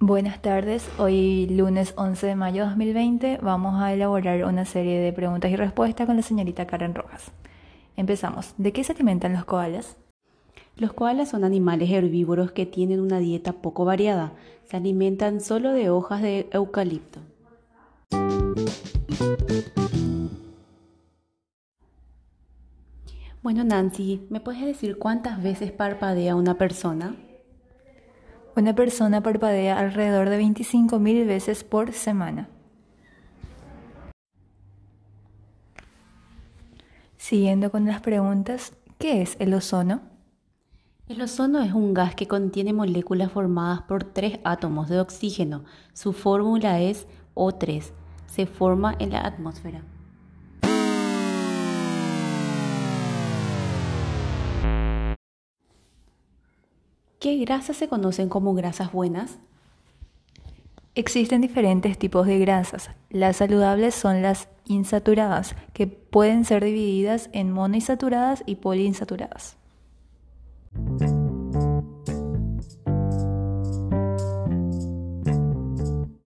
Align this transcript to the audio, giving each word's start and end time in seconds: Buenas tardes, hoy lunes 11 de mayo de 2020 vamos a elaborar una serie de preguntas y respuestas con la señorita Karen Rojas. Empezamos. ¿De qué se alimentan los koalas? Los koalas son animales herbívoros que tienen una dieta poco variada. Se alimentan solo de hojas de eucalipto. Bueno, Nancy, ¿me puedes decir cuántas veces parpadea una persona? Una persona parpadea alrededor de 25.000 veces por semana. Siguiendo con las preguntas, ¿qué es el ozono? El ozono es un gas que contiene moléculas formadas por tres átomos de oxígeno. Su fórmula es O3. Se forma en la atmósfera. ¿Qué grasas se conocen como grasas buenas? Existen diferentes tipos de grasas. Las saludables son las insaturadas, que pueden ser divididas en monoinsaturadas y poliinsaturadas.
Buenas 0.00 0.40
tardes, 0.40 0.88
hoy 0.96 1.48
lunes 1.48 1.92
11 1.96 2.28
de 2.28 2.36
mayo 2.36 2.62
de 2.62 2.68
2020 2.68 3.40
vamos 3.42 3.82
a 3.82 3.92
elaborar 3.92 4.44
una 4.44 4.64
serie 4.64 5.00
de 5.00 5.12
preguntas 5.12 5.50
y 5.50 5.56
respuestas 5.56 6.06
con 6.06 6.14
la 6.14 6.22
señorita 6.22 6.68
Karen 6.68 6.94
Rojas. 6.94 7.32
Empezamos. 7.96 8.54
¿De 8.58 8.72
qué 8.72 8.84
se 8.84 8.92
alimentan 8.92 9.32
los 9.32 9.44
koalas? 9.44 9.96
Los 10.76 10.92
koalas 10.92 11.30
son 11.30 11.42
animales 11.42 11.90
herbívoros 11.90 12.52
que 12.52 12.64
tienen 12.64 13.00
una 13.00 13.18
dieta 13.18 13.54
poco 13.54 13.84
variada. 13.84 14.34
Se 14.66 14.76
alimentan 14.76 15.40
solo 15.40 15.72
de 15.72 15.90
hojas 15.90 16.22
de 16.22 16.48
eucalipto. 16.52 17.18
Bueno, 23.42 23.64
Nancy, 23.64 24.28
¿me 24.30 24.38
puedes 24.38 24.64
decir 24.64 24.96
cuántas 24.96 25.42
veces 25.42 25.72
parpadea 25.72 26.36
una 26.36 26.54
persona? 26.54 27.16
Una 28.58 28.74
persona 28.74 29.22
parpadea 29.22 29.78
alrededor 29.78 30.30
de 30.30 30.40
25.000 30.40 31.26
veces 31.28 31.62
por 31.62 31.92
semana. 31.92 32.48
Siguiendo 37.16 37.70
con 37.70 37.86
las 37.86 38.00
preguntas, 38.00 38.72
¿qué 38.98 39.22
es 39.22 39.36
el 39.38 39.54
ozono? 39.54 40.00
El 41.06 41.22
ozono 41.22 41.60
es 41.60 41.72
un 41.72 41.94
gas 41.94 42.16
que 42.16 42.26
contiene 42.26 42.72
moléculas 42.72 43.30
formadas 43.30 43.82
por 43.82 44.02
tres 44.02 44.40
átomos 44.42 44.88
de 44.88 44.98
oxígeno. 44.98 45.62
Su 45.92 46.12
fórmula 46.12 46.80
es 46.80 47.06
O3. 47.36 47.92
Se 48.26 48.46
forma 48.46 48.96
en 48.98 49.10
la 49.10 49.20
atmósfera. 49.20 49.84
¿Qué 57.18 57.36
grasas 57.38 57.76
se 57.76 57.88
conocen 57.88 58.28
como 58.28 58.54
grasas 58.54 58.92
buenas? 58.92 59.38
Existen 60.94 61.40
diferentes 61.40 61.98
tipos 61.98 62.28
de 62.28 62.38
grasas. 62.38 62.90
Las 63.10 63.38
saludables 63.38 63.96
son 63.96 64.22
las 64.22 64.48
insaturadas, 64.66 65.56
que 65.72 65.88
pueden 65.88 66.44
ser 66.44 66.62
divididas 66.62 67.28
en 67.32 67.50
monoinsaturadas 67.50 68.44
y 68.46 68.54
poliinsaturadas. 68.54 69.56